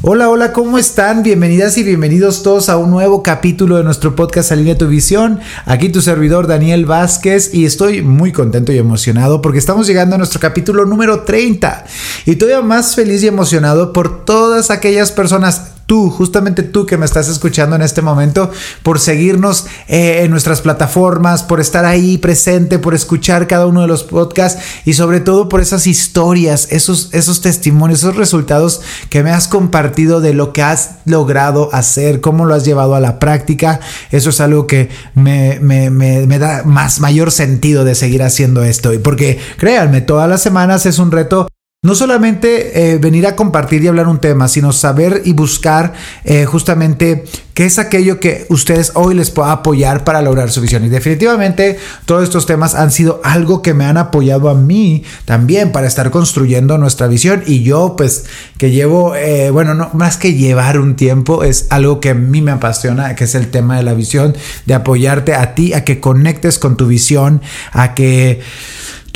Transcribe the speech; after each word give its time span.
Hola, 0.00 0.30
hola, 0.30 0.52
¿cómo 0.52 0.78
están? 0.78 1.24
Bienvenidas 1.24 1.76
y 1.76 1.82
bienvenidos 1.82 2.44
todos 2.44 2.68
a 2.68 2.76
un 2.76 2.88
nuevo 2.88 3.24
capítulo 3.24 3.78
de 3.78 3.82
nuestro 3.82 4.14
podcast 4.14 4.52
Alinea 4.52 4.78
tu 4.78 4.86
visión. 4.86 5.40
Aquí 5.66 5.88
tu 5.88 6.00
servidor 6.00 6.46
Daniel 6.46 6.86
Vázquez 6.86 7.52
y 7.52 7.64
estoy 7.64 8.02
muy 8.02 8.30
contento 8.30 8.72
y 8.72 8.78
emocionado 8.78 9.42
porque 9.42 9.58
estamos 9.58 9.88
llegando 9.88 10.14
a 10.14 10.18
nuestro 10.18 10.38
capítulo 10.38 10.84
número 10.86 11.24
30 11.24 11.84
y 12.26 12.36
todavía 12.36 12.62
más 12.62 12.94
feliz 12.94 13.24
y 13.24 13.26
emocionado 13.26 13.92
por 13.92 14.24
todas 14.24 14.70
aquellas 14.70 15.10
personas 15.10 15.77
tú, 15.88 16.10
justamente 16.10 16.62
tú 16.62 16.84
que 16.84 16.98
me 16.98 17.06
estás 17.06 17.28
escuchando 17.28 17.74
en 17.74 17.80
este 17.80 18.02
momento, 18.02 18.50
por 18.82 19.00
seguirnos 19.00 19.66
eh, 19.88 20.20
en 20.22 20.30
nuestras 20.30 20.60
plataformas, 20.60 21.42
por 21.42 21.60
estar 21.60 21.86
ahí 21.86 22.18
presente, 22.18 22.78
por 22.78 22.94
escuchar 22.94 23.46
cada 23.46 23.66
uno 23.66 23.80
de 23.80 23.88
los 23.88 24.04
podcasts 24.04 24.62
y 24.84 24.92
sobre 24.92 25.20
todo 25.20 25.48
por 25.48 25.62
esas 25.62 25.86
historias, 25.86 26.68
esos, 26.70 27.08
esos 27.12 27.40
testimonios, 27.40 28.00
esos 28.00 28.16
resultados 28.16 28.82
que 29.08 29.22
me 29.22 29.30
has 29.30 29.48
compartido 29.48 30.20
de 30.20 30.34
lo 30.34 30.52
que 30.52 30.62
has 30.62 30.96
logrado 31.06 31.70
hacer, 31.72 32.20
cómo 32.20 32.44
lo 32.44 32.54
has 32.54 32.66
llevado 32.66 32.94
a 32.94 33.00
la 33.00 33.18
práctica. 33.18 33.80
Eso 34.10 34.28
es 34.28 34.42
algo 34.42 34.66
que 34.66 34.90
me, 35.14 35.58
me, 35.60 35.88
me, 35.88 36.26
me 36.26 36.38
da 36.38 36.64
más 36.64 37.00
mayor 37.00 37.32
sentido 37.32 37.84
de 37.84 37.94
seguir 37.94 38.22
haciendo 38.22 38.62
esto. 38.62 38.92
Y 38.92 38.98
porque 38.98 39.40
créanme, 39.56 40.02
todas 40.02 40.28
las 40.28 40.42
semanas 40.42 40.84
es 40.84 40.98
un 40.98 41.10
reto 41.10 41.48
no 41.80 41.94
solamente 41.94 42.92
eh, 42.92 42.98
venir 42.98 43.24
a 43.28 43.36
compartir 43.36 43.84
y 43.84 43.86
hablar 43.86 44.08
un 44.08 44.18
tema, 44.18 44.48
sino 44.48 44.72
saber 44.72 45.22
y 45.24 45.32
buscar 45.32 45.92
eh, 46.24 46.44
justamente 46.44 47.22
qué 47.54 47.66
es 47.66 47.78
aquello 47.78 48.18
que 48.18 48.46
ustedes 48.48 48.90
hoy 48.96 49.14
les 49.14 49.30
pueda 49.30 49.52
apoyar 49.52 50.02
para 50.02 50.20
lograr 50.20 50.50
su 50.50 50.60
visión. 50.60 50.84
Y 50.84 50.88
definitivamente 50.88 51.78
todos 52.04 52.24
estos 52.24 52.46
temas 52.46 52.74
han 52.74 52.90
sido 52.90 53.20
algo 53.22 53.62
que 53.62 53.74
me 53.74 53.84
han 53.84 53.96
apoyado 53.96 54.48
a 54.48 54.56
mí 54.56 55.04
también 55.24 55.70
para 55.70 55.86
estar 55.86 56.10
construyendo 56.10 56.78
nuestra 56.78 57.06
visión. 57.06 57.44
Y 57.46 57.62
yo 57.62 57.94
pues 57.96 58.24
que 58.58 58.72
llevo, 58.72 59.14
eh, 59.14 59.50
bueno, 59.50 59.74
no, 59.74 59.88
más 59.92 60.16
que 60.16 60.34
llevar 60.34 60.80
un 60.80 60.96
tiempo, 60.96 61.44
es 61.44 61.68
algo 61.70 62.00
que 62.00 62.10
a 62.10 62.14
mí 62.14 62.42
me 62.42 62.50
apasiona, 62.50 63.14
que 63.14 63.22
es 63.22 63.36
el 63.36 63.52
tema 63.52 63.76
de 63.76 63.84
la 63.84 63.94
visión, 63.94 64.36
de 64.66 64.74
apoyarte 64.74 65.32
a 65.32 65.54
ti, 65.54 65.74
a 65.74 65.84
que 65.84 66.00
conectes 66.00 66.58
con 66.58 66.76
tu 66.76 66.88
visión, 66.88 67.40
a 67.70 67.94
que 67.94 68.40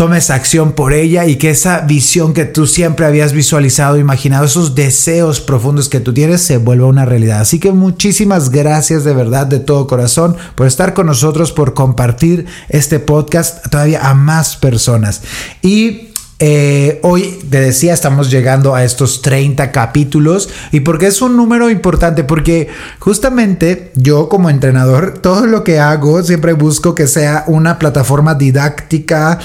tomes 0.03 0.31
acción 0.31 0.73
por 0.73 0.95
ella 0.95 1.27
y 1.27 1.37
que 1.37 1.51
esa 1.51 1.83
visión 1.83 2.35
que 2.35 2.45
tú 2.45 2.67
siempre 2.67 3.07
habías 3.07 3.33
visualizado, 3.33 3.99
imaginado, 3.99 4.45
esos 4.45 4.75
deseos 4.75 5.41
profundos 5.41 5.89
que 5.89 6.01
tú 6.01 6.13
tienes 6.13 6.43
se 6.43 6.57
vuelva 6.57 6.89
una 6.89 7.05
realidad. 7.05 7.41
Así 7.41 7.61
que 7.61 7.71
muchísimas 7.71 8.51
gracias 8.51 9.05
de 9.05 9.15
verdad, 9.15 9.47
de 9.47 9.61
todo 9.61 9.87
corazón, 9.87 10.37
por 10.57 10.67
estar 10.67 10.93
con 10.93 11.07
nosotros, 11.07 11.53
por 11.53 11.73
compartir 11.73 12.47
este 12.69 12.99
podcast 12.99 13.65
todavía 13.71 14.09
a 14.09 14.15
más 14.15 14.57
personas. 14.57 15.23
Y 15.63 16.12
eh, 16.45 16.99
hoy 17.05 17.39
te 17.49 17.61
decía, 17.61 17.95
estamos 17.95 18.29
llegando 18.29 18.75
a 18.75 18.83
estos 18.83 19.23
30 19.23 19.71
capítulos. 19.71 20.49
¿Y 20.73 20.81
por 20.81 20.99
qué 20.99 21.07
es 21.07 21.23
un 21.23 21.37
número 21.37 21.71
importante? 21.71 22.25
Porque 22.25 22.67
justamente 22.99 23.93
yo 23.95 24.29
como 24.29 24.51
entrenador, 24.51 25.21
todo 25.21 25.47
lo 25.47 25.63
que 25.63 25.79
hago 25.79 26.21
siempre 26.25 26.53
busco 26.55 26.97
que 26.97 27.07
sea 27.07 27.45
una 27.47 27.79
plataforma 27.79 28.35
didáctica 28.35 29.39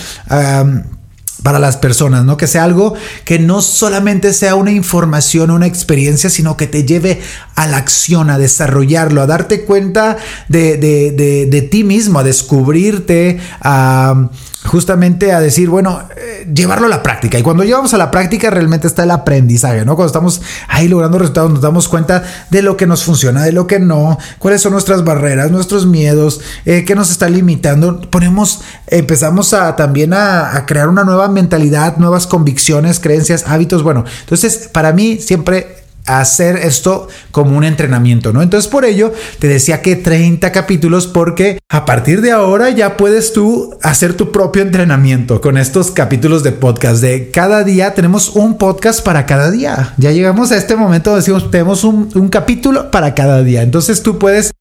para 1.44 1.60
las 1.60 1.78
personas, 1.78 2.26
¿no? 2.26 2.36
Que 2.36 2.48
sea 2.48 2.64
algo 2.64 2.96
que 3.26 3.38
no 3.38 3.62
solamente 3.62 4.34
sea 4.34 4.56
una 4.56 4.72
información, 4.72 5.52
una 5.52 5.68
experiencia, 5.68 6.32
sino 6.32 6.58
que 6.58 6.66
te 6.66 6.84
lleve 6.84 7.22
a 7.54 7.68
la 7.68 7.78
acción, 7.78 8.32
a 8.32 8.40
desarrollarlo, 8.40 9.22
a 9.22 9.28
darte 9.28 9.66
cuenta 9.66 10.18
de, 10.50 10.78
de, 10.78 11.62
ti 11.62 11.84
mismo, 11.84 12.18
a 12.18 12.24
descubrirte, 12.24 13.40
a 13.62 14.30
justamente 14.68 15.32
a 15.32 15.40
decir, 15.40 15.70
bueno, 15.70 16.04
eh, 16.16 16.48
llevarlo 16.54 16.86
a 16.86 16.90
la 16.90 17.02
práctica. 17.02 17.40
Y 17.40 17.42
cuando 17.42 17.64
llevamos 17.64 17.94
a 17.94 17.98
la 17.98 18.12
práctica 18.12 18.50
realmente 18.50 18.88
está 18.88 19.04
el 19.04 19.12
aprendizaje, 19.12 19.86
¿no? 19.86 19.96
Cuando 19.96 20.08
estamos 20.08 20.42
ahí 20.68 20.88
logrando 20.88 21.18
resultados 21.18 21.52
nos 21.52 21.62
damos 21.62 21.88
cuenta 21.88 22.24
de 22.50 22.62
lo 22.62 22.78
que 22.78 22.86
nos 22.86 23.04
funciona, 23.04 23.44
de 23.44 23.52
lo 23.52 23.66
que 23.66 23.80
no, 23.80 24.18
cuáles 24.40 24.62
son 24.62 24.74
nuestras 24.74 25.04
barreras, 25.04 25.52
nuestros 25.52 25.86
miedos, 25.86 26.42
eh, 26.66 26.84
qué 26.86 26.96
nos 26.96 27.10
está 27.10 27.30
limitando. 27.30 28.02
Ponemos, 28.10 28.62
empezamos 28.88 29.54
a 29.54 29.76
también 29.76 30.14
a, 30.14 30.56
a 30.56 30.66
crear 30.66 30.90
una 30.90 31.04
nueva 31.04 31.28
mentalidad, 31.30 31.98
nuevas 31.98 32.28
convicciones, 32.28 33.00
creencias, 33.00 33.46
hábitos. 33.48 33.84
Bueno, 33.84 34.04
entonces 34.22 34.70
para 34.72 34.92
mí 34.92 35.18
siempre 35.20 35.87
hacer 36.08 36.56
esto 36.58 37.08
como 37.32 37.56
un 37.58 37.64
entrenamiento, 37.64 38.34
¿no? 38.34 38.42
Entonces 38.42 38.70
por 38.70 38.86
ello 38.86 39.14
te 39.40 39.48
decía 39.48 39.82
que 39.82 39.96
30 39.96 40.52
capítulos 40.52 41.08
porque 41.08 41.60
a 41.70 41.86
partir 41.86 42.22
de 42.22 42.32
ahora 42.32 42.70
ya 42.70 42.98
puedes 42.98 43.34
tú 43.34 43.78
hacer 43.84 44.14
tu 44.14 44.32
propio 44.32 44.62
entrenamiento 44.62 45.42
con 45.42 45.58
estos 45.58 45.92
capítulos 45.92 46.44
de 46.44 46.54
podcast. 46.54 47.02
De 47.02 47.30
cada 47.32 47.64
día 47.64 47.94
tenemos 47.94 48.30
un 48.30 48.58
podcast 48.58 49.04
para 49.04 49.26
cada 49.26 49.52
día. 49.52 49.94
Ya 49.98 50.12
llegamos 50.12 50.52
a 50.52 50.58
este 50.58 50.76
momento, 50.76 51.16
decimos, 51.16 51.52
tenemos 51.52 51.84
un, 51.84 52.10
un 52.16 52.30
capítulo 52.30 52.90
para 52.90 53.14
cada 53.14 53.44
día. 53.44 53.62
Entonces 53.62 54.02
tú 54.02 54.18
puedes 54.18 54.52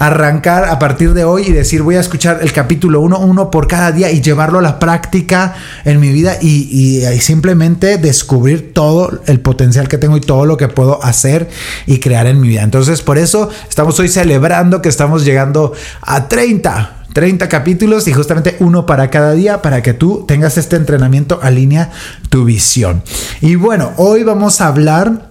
arrancar 0.00 0.64
a 0.64 0.78
partir 0.78 1.12
de 1.12 1.24
hoy 1.24 1.44
y 1.48 1.52
decir 1.52 1.82
voy 1.82 1.96
a 1.96 2.00
escuchar 2.00 2.38
el 2.40 2.54
capítulo 2.54 3.02
1, 3.02 3.18
uno 3.18 3.50
por 3.50 3.68
cada 3.68 3.92
día 3.92 4.10
y 4.10 4.22
llevarlo 4.22 4.58
a 4.58 4.62
la 4.62 4.78
práctica 4.78 5.54
en 5.84 6.00
mi 6.00 6.10
vida 6.10 6.38
y, 6.40 7.02
simplemente 7.20 7.98
descubrir 7.98 8.72
todo 8.72 9.20
el 9.26 9.40
potencial 9.40 9.88
que 9.88 9.98
tengo 9.98 10.16
y 10.16 10.22
todo 10.22 10.46
lo 10.46 10.56
que 10.56 10.68
puedo 10.68 11.04
hacer 11.04 11.50
y 11.86 12.00
crear 12.00 12.26
en 12.26 12.40
mi 12.40 12.48
vida. 12.48 12.62
Entonces 12.62 13.02
por 13.02 13.18
eso 13.18 13.50
estamos 13.68 14.00
hoy 14.00 14.08
celebrando 14.08 14.80
que 14.80 14.88
estamos 14.88 15.24
llegando 15.24 15.74
a 16.00 16.28
30. 16.28 16.96
30 17.12 17.48
capítulos 17.48 18.08
y 18.08 18.12
justamente 18.14 18.56
uno 18.60 18.86
para 18.86 19.10
cada 19.10 19.32
día 19.32 19.60
para 19.60 19.82
que 19.82 19.92
tú 19.92 20.24
tengas 20.26 20.56
este 20.56 20.76
entrenamiento 20.76 21.40
alinea 21.42 21.90
tu 22.30 22.44
visión. 22.44 23.02
Y 23.42 23.56
bueno, 23.56 23.92
hoy 23.96 24.22
vamos 24.22 24.60
a 24.60 24.68
hablar 24.68 25.28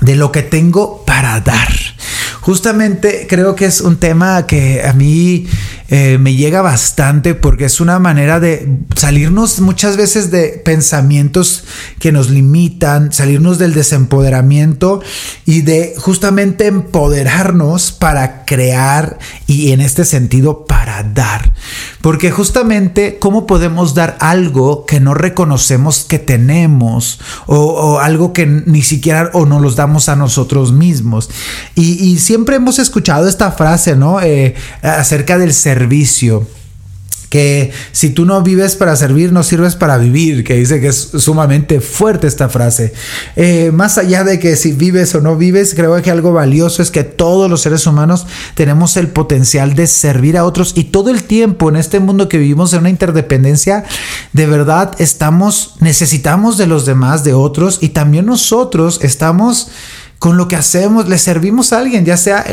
de 0.00 0.16
lo 0.16 0.32
que 0.32 0.42
tengo 0.42 1.04
para 1.04 1.40
dar 1.40 1.68
justamente 2.40 3.26
creo 3.28 3.54
que 3.54 3.66
es 3.66 3.80
un 3.80 3.96
tema 3.96 4.46
que 4.46 4.82
a 4.84 4.92
mí 4.92 5.46
eh, 5.88 6.18
me 6.18 6.34
llega 6.34 6.62
bastante 6.62 7.34
porque 7.34 7.64
es 7.64 7.80
una 7.80 7.98
manera 7.98 8.38
de 8.38 8.78
salirnos 8.94 9.60
muchas 9.60 9.96
veces 9.96 10.30
de 10.30 10.60
pensamientos 10.64 11.64
que 11.98 12.12
nos 12.12 12.30
limitan, 12.30 13.12
salirnos 13.12 13.58
del 13.58 13.74
desempoderamiento 13.74 15.02
y 15.46 15.62
de 15.62 15.94
justamente 15.98 16.66
empoderarnos 16.66 17.90
para 17.90 18.44
crear 18.44 19.18
y 19.46 19.72
en 19.72 19.80
este 19.80 20.04
sentido 20.04 20.64
para 20.64 21.02
dar. 21.02 21.52
Porque 22.02 22.30
justamente 22.30 23.18
cómo 23.18 23.46
podemos 23.46 23.94
dar 23.94 24.16
algo 24.20 24.86
que 24.86 25.00
no 25.00 25.14
reconocemos 25.14 26.04
que 26.04 26.18
tenemos 26.18 27.20
o, 27.46 27.98
algo 27.98 28.32
que 28.32 28.46
ni 28.46 28.82
siquiera 28.82 29.30
o 29.32 29.44
no 29.46 29.60
los 29.60 29.76
damos 29.76 30.08
a 30.08 30.16
nosotros 30.16 30.72
mismos. 30.72 31.30
Y, 31.74 32.18
siempre 32.30 32.54
hemos 32.54 32.78
escuchado 32.78 33.26
esta 33.26 33.50
frase, 33.50 33.96
¿no? 33.96 34.20
Eh, 34.22 34.54
acerca 34.82 35.36
del 35.36 35.52
ser 35.52 35.80
servicio 35.80 36.46
que 37.28 37.70
si 37.92 38.10
tú 38.10 38.26
no 38.26 38.42
vives 38.42 38.74
para 38.74 38.96
servir, 38.96 39.32
no 39.32 39.44
sirves 39.44 39.76
para 39.76 39.98
vivir, 39.98 40.42
que 40.42 40.54
dice 40.54 40.80
que 40.80 40.88
es 40.88 40.96
sumamente 40.96 41.80
fuerte 41.80 42.26
esta 42.26 42.48
frase. 42.48 42.92
Eh, 43.36 43.70
más 43.72 43.98
allá 43.98 44.24
de 44.24 44.40
que 44.40 44.56
si 44.56 44.72
vives 44.72 45.14
o 45.14 45.20
no 45.20 45.36
vives, 45.36 45.74
creo 45.74 46.00
que 46.02 46.10
algo 46.10 46.32
valioso 46.32 46.82
es 46.82 46.90
que 46.90 47.04
todos 47.04 47.48
los 47.48 47.62
seres 47.62 47.86
humanos 47.86 48.26
tenemos 48.54 48.96
el 48.96 49.08
potencial 49.08 49.74
de 49.74 49.86
servir 49.86 50.36
a 50.36 50.44
otros 50.44 50.72
y 50.76 50.84
todo 50.84 51.10
el 51.10 51.22
tiempo 51.22 51.68
en 51.68 51.76
este 51.76 52.00
mundo 52.00 52.28
que 52.28 52.38
vivimos 52.38 52.72
en 52.72 52.80
una 52.80 52.90
interdependencia, 52.90 53.84
de 54.32 54.46
verdad 54.46 54.92
estamos, 54.98 55.76
necesitamos 55.78 56.58
de 56.58 56.66
los 56.66 56.84
demás, 56.84 57.22
de 57.22 57.32
otros 57.32 57.78
y 57.80 57.90
también 57.90 58.26
nosotros 58.26 58.98
estamos 59.02 59.68
con 60.20 60.36
lo 60.36 60.48
que 60.48 60.56
hacemos, 60.56 61.08
le 61.08 61.16
servimos 61.16 61.72
a 61.72 61.78
alguien, 61.78 62.04
ya 62.04 62.18
sea 62.18 62.44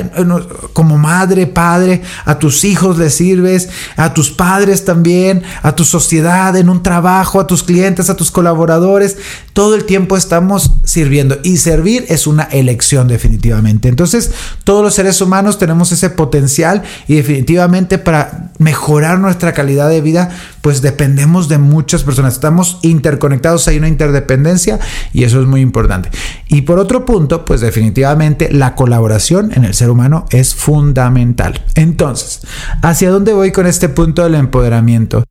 como 0.72 0.98
madre, 0.98 1.48
padre, 1.48 2.02
a 2.24 2.40
tus 2.40 2.64
hijos 2.64 2.98
le 2.98 3.10
sirves, 3.10 3.68
a 3.98 4.14
tus 4.14 4.32
padres 4.32 4.86
también, 4.86 5.44
a 5.64 5.76
tu 5.76 5.84
sociedad, 5.84 6.56
en 6.56 6.70
un 6.70 6.82
trabajo, 6.82 7.42
a 7.42 7.46
tus 7.46 7.64
clientes, 7.64 8.10
a 8.10 8.16
tus 8.16 8.32
colaboradores. 8.32 9.18
Todo 9.52 9.76
el 9.76 9.84
tiempo 9.84 10.16
estamos 10.16 10.72
sirviendo 10.86 11.40
y 11.44 11.58
servir 11.58 12.06
es 12.08 12.26
una 12.26 12.44
elección 12.44 13.10
definitivamente. 13.10 13.90
Entonces, 13.90 14.32
todos 14.64 14.82
los 14.82 14.94
seres 14.94 15.20
humanos 15.20 15.60
tenemos 15.60 15.92
ese 15.92 16.10
potencial 16.10 16.84
y 17.06 17.16
definitivamente 17.16 17.98
para 17.98 18.54
mejorar 18.60 19.20
nuestra 19.20 19.54
calidad 19.54 19.90
de 19.90 20.00
vida, 20.00 20.30
pues 20.62 20.82
dependemos 20.82 21.50
de 21.50 21.58
muchas 21.58 22.04
personas. 22.04 22.36
Estamos 22.36 22.80
interconectados, 22.82 23.68
hay 23.68 23.78
una 23.78 23.90
interdependencia 23.90 24.80
y 25.12 25.26
eso 25.26 25.42
es 25.42 25.48
muy 25.48 25.60
importante. 25.60 26.10
Y 26.48 26.62
por 26.62 26.80
otro 26.80 27.06
punto, 27.06 27.44
pues 27.44 27.57
definitivamente 27.62 28.52
la 28.52 28.76
colaboración 28.76 29.52
en 29.54 29.66
el 29.66 29.74
ser 29.74 29.90
humano 29.90 30.26
es 30.30 30.56
fundamental. 30.56 31.64
Entonces, 31.76 32.42
¿hacia 32.82 33.10
dónde 33.10 33.34
voy 33.34 33.52
con 33.52 33.68
este 33.68 33.90
punto 33.90 34.24
del 34.24 34.36
empoderamiento? 34.36 35.24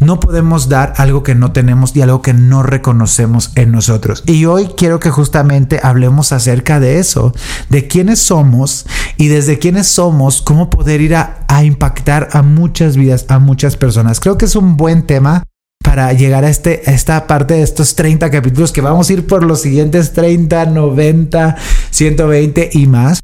No 0.00 0.18
podemos 0.18 0.68
dar 0.68 0.92
algo 0.96 1.22
que 1.22 1.36
no 1.36 1.52
tenemos 1.52 1.94
y 1.94 2.02
algo 2.02 2.20
que 2.20 2.34
no 2.34 2.64
reconocemos 2.64 3.52
en 3.54 3.70
nosotros. 3.70 4.24
Y 4.26 4.44
hoy 4.44 4.70
quiero 4.76 4.98
que 4.98 5.10
justamente 5.10 5.78
hablemos 5.82 6.32
acerca 6.32 6.80
de 6.80 6.98
eso, 6.98 7.32
de 7.68 7.86
quiénes 7.86 8.18
somos 8.18 8.86
y 9.16 9.28
desde 9.28 9.60
quiénes 9.60 9.86
somos, 9.86 10.42
cómo 10.42 10.68
poder 10.68 11.00
ir 11.00 11.14
a, 11.14 11.46
impactar 11.62 12.28
a 12.32 12.42
muchas 12.42 12.96
vidas, 12.96 13.26
a 13.28 13.38
muchas 13.38 13.76
personas. 13.76 14.18
Creo 14.18 14.36
que 14.36 14.46
es 14.46 14.56
un 14.56 14.76
buen 14.76 15.06
tema 15.06 15.44
para 15.84 16.10
llegar 16.14 16.44
a, 16.44 16.48
este, 16.48 16.82
a 16.86 16.92
esta 16.92 17.26
parte 17.26 17.54
de 17.54 17.62
estos 17.62 17.94
30 17.94 18.30
capítulos 18.30 18.72
que 18.72 18.80
vamos 18.80 19.08
a 19.08 19.12
ir 19.12 19.26
por 19.26 19.44
los 19.44 19.60
siguientes 19.60 20.14
30, 20.14 20.64
90, 20.64 21.56
120 21.90 22.70
y 22.72 22.86
más. 22.86 23.20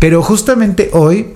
Pero 0.00 0.22
justamente 0.22 0.88
hoy, 0.94 1.34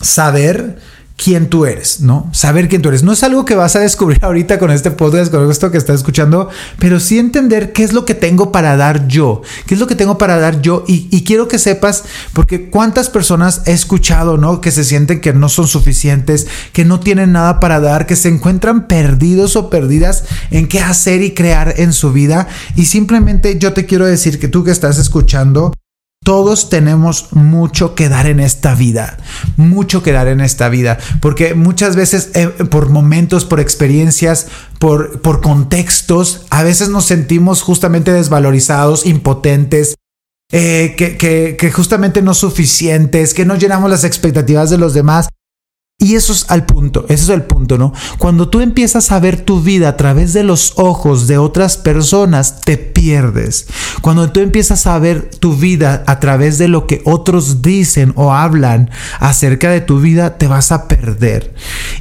saber 0.00 0.78
quién 1.22 1.50
tú 1.50 1.66
eres, 1.66 2.00
¿no? 2.00 2.30
Saber 2.32 2.68
quién 2.68 2.80
tú 2.80 2.88
eres. 2.88 3.02
No 3.02 3.12
es 3.12 3.22
algo 3.22 3.44
que 3.44 3.54
vas 3.54 3.76
a 3.76 3.80
descubrir 3.80 4.18
ahorita 4.24 4.58
con 4.58 4.70
este 4.70 4.90
podcast, 4.90 5.30
con 5.30 5.50
esto 5.50 5.70
que 5.70 5.76
estás 5.76 5.96
escuchando, 5.96 6.48
pero 6.78 6.98
sí 6.98 7.18
entender 7.18 7.72
qué 7.72 7.84
es 7.84 7.92
lo 7.92 8.06
que 8.06 8.14
tengo 8.14 8.52
para 8.52 8.76
dar 8.76 9.06
yo, 9.06 9.42
qué 9.66 9.74
es 9.74 9.80
lo 9.80 9.86
que 9.86 9.94
tengo 9.94 10.16
para 10.16 10.38
dar 10.38 10.62
yo. 10.62 10.84
Y, 10.86 11.20
quiero 11.24 11.46
que 11.46 11.58
sepas, 11.58 12.04
porque 12.32 12.70
cuántas 12.70 13.10
personas 13.10 13.62
he 13.66 13.72
escuchado, 13.72 14.38
¿no? 14.38 14.60
Que 14.60 14.70
se 14.70 14.82
sienten 14.82 15.20
que 15.20 15.34
no 15.34 15.48
son 15.48 15.68
suficientes, 15.68 16.46
que 16.72 16.84
no 16.84 16.98
tienen 16.98 17.32
nada 17.32 17.60
para 17.60 17.78
dar, 17.78 18.06
que 18.06 18.16
se 18.16 18.28
encuentran 18.28 18.88
perdidos 18.88 19.56
o 19.56 19.68
perdidas 19.68 20.24
en 20.50 20.66
qué 20.66 20.80
hacer 20.80 21.22
y 21.22 21.34
crear 21.34 21.74
en 21.76 21.92
su 21.92 22.12
vida. 22.12 22.48
Y 22.74 22.86
simplemente 22.86 23.58
yo 23.58 23.74
te 23.74 23.84
quiero 23.84 24.06
decir 24.06 24.40
que 24.40 24.48
tú 24.48 24.64
que 24.64 24.70
estás 24.70 24.98
escuchando, 24.98 25.72
todos 26.22 26.68
tenemos 26.68 27.32
mucho 27.32 27.94
que 27.94 28.08
dar 28.08 28.26
en 28.26 28.40
esta 28.40 28.74
vida, 28.74 29.16
mucho 29.56 30.02
que 30.02 30.12
dar 30.12 30.28
en 30.28 30.40
esta 30.40 30.68
vida, 30.68 30.98
porque 31.20 31.54
muchas 31.54 31.96
veces 31.96 32.30
eh, 32.34 32.46
por 32.46 32.90
momentos, 32.90 33.44
por 33.44 33.58
experiencias, 33.58 34.46
por, 34.78 35.22
por 35.22 35.40
contextos, 35.40 36.46
a 36.50 36.62
veces 36.62 36.90
nos 36.90 37.06
sentimos 37.06 37.62
justamente 37.62 38.12
desvalorizados, 38.12 39.06
impotentes, 39.06 39.94
eh, 40.52 40.94
que, 40.96 41.16
que, 41.16 41.56
que, 41.58 41.70
justamente 41.72 42.22
no 42.22 42.34
suficientes, 42.34 43.34
que 43.34 43.46
no 43.46 43.54
llenamos 43.56 43.88
las 43.88 44.04
expectativas 44.04 44.68
de 44.68 44.78
los 44.78 44.94
demás. 44.94 45.28
Y 46.02 46.14
eso 46.14 46.32
es 46.32 46.46
al 46.48 46.64
punto, 46.64 47.04
ese 47.10 47.24
es 47.24 47.28
el 47.28 47.42
punto, 47.42 47.76
¿no? 47.76 47.92
Cuando 48.16 48.48
tú 48.48 48.60
empiezas 48.60 49.12
a 49.12 49.20
ver 49.20 49.42
tu 49.42 49.60
vida 49.60 49.90
a 49.90 49.96
través 49.98 50.32
de 50.32 50.42
los 50.42 50.72
ojos 50.76 51.26
de 51.26 51.36
otras 51.36 51.76
personas, 51.76 52.62
te 52.62 52.78
pierdes. 52.78 53.66
Cuando 54.00 54.32
tú 54.32 54.40
empiezas 54.40 54.86
a 54.86 54.98
ver 54.98 55.28
tu 55.28 55.54
vida 55.54 56.02
a 56.06 56.18
través 56.18 56.56
de 56.56 56.68
lo 56.68 56.86
que 56.86 57.02
otros 57.04 57.60
dicen 57.60 58.14
o 58.16 58.32
hablan 58.32 58.90
acerca 59.18 59.70
de 59.70 59.82
tu 59.82 60.00
vida, 60.00 60.38
te 60.38 60.46
vas 60.46 60.72
a 60.72 60.88
perder. 60.88 61.52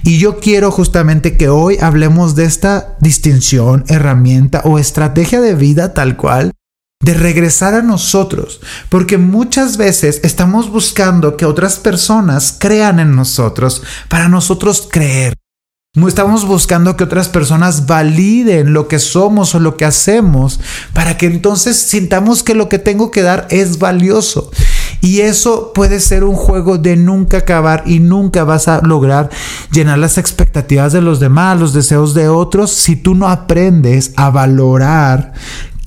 Y 0.04 0.18
yo 0.18 0.40
quiero 0.40 0.72
justamente 0.72 1.36
que 1.36 1.50
hoy 1.50 1.78
hablemos 1.82 2.36
de 2.36 2.46
esta 2.46 2.96
distinción, 3.02 3.84
herramienta 3.90 4.62
o 4.64 4.80
estrategia 4.80 5.42
de 5.42 5.56
vida 5.56 5.94
tal 5.94 6.16
cual 6.16 6.54
de 7.02 7.14
regresar 7.14 7.76
a 7.76 7.82
nosotros, 7.82 8.60
porque 8.90 9.18
muchas 9.18 9.78
veces 9.78 10.20
estamos 10.24 10.70
buscando 10.70 11.38
que 11.38 11.46
otras 11.46 11.78
personas 11.78 12.56
crean 12.58 13.00
en 13.00 13.16
nosotros 13.16 13.84
para 14.10 14.28
nosotros 14.28 14.88
creer. 14.92 15.34
Estamos 16.08 16.46
buscando 16.46 16.96
que 16.96 17.04
otras 17.04 17.30
personas 17.30 17.88
validen 17.88 18.74
lo 18.74 18.88
que 18.88 19.00
somos 19.00 19.56
o 19.56 19.60
lo 19.60 19.76
que 19.76 19.86
hacemos 19.86 20.60
para 20.94 21.18
que 21.18 21.26
entonces 21.26 21.78
sintamos 21.78 22.44
que 22.44 22.54
lo 22.54 22.70
que 22.70 22.80
tengo 22.80 23.12
que 23.12 23.24
dar 23.24 23.48
es 23.50 23.80
valioso. 23.80 24.52
Y 25.02 25.22
eso 25.22 25.72
puede 25.74 26.00
ser 26.00 26.24
un 26.24 26.36
juego 26.36 26.78
de 26.78 26.96
nunca 26.96 27.38
acabar 27.38 27.84
y 27.88 28.00
nunca 28.00 28.44
vas 28.44 28.68
a 28.68 28.82
lograr 28.82 29.30
llenar 29.72 29.98
las 29.98 30.18
expectativas 30.18 30.94
de 30.94 31.02
los 31.02 31.20
demás, 31.20 31.60
los 31.60 31.74
deseos 31.74 32.14
de 32.14 32.28
otros, 32.30 32.72
si 32.72 32.96
tú 32.96 33.16
no 33.16 33.28
aprendes 33.28 34.14
a 34.16 34.30
valorar 34.30 35.34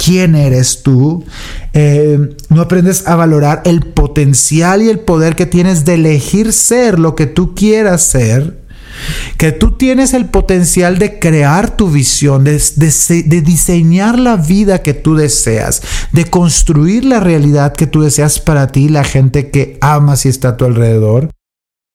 quién 0.03 0.35
eres 0.35 0.83
tú, 0.83 1.25
eh, 1.73 2.37
no 2.49 2.63
aprendes 2.63 3.07
a 3.07 3.15
valorar 3.15 3.63
el 3.65 3.81
potencial 3.81 4.83
y 4.83 4.89
el 4.89 5.01
poder 5.01 5.37
que 5.37 5.47
tienes 5.47 5.85
de 5.85 5.95
elegir 5.95 6.53
ser 6.53 6.99
lo 6.99 7.15
que 7.15 7.27
tú 7.27 7.55
quieras 7.55 8.03
ser, 8.03 8.63
que 9.39 9.53
tú 9.53 9.73
tienes 9.73 10.13
el 10.13 10.27
potencial 10.27 10.99
de 10.99 11.19
crear 11.19 11.77
tu 11.77 11.89
visión, 11.91 12.45
de, 12.45 12.61
de, 12.77 13.41
diseñar 13.41 14.19
la 14.19 14.37
vida 14.37 14.83
que 14.83 14.95
tú 14.95 15.15
deseas, 15.15 15.83
de 16.13 16.27
construir 16.27 17.05
la 17.05 17.21
realidad 17.21 17.73
que 17.73 17.87
tú 17.87 18.03
deseas 18.03 18.39
para 18.39 18.69
ti, 18.69 18.89
la 18.89 19.05
gente 19.05 19.51
que 19.51 19.79
amas 19.81 20.27
y 20.27 20.29
está 20.29 20.51
a 20.51 20.57
tu 20.57 20.65
alrededor 20.65 21.31